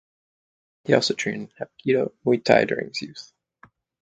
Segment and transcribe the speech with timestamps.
[0.83, 1.51] He also trained in
[1.93, 3.33] Hapkido and Muay Thai during his youth.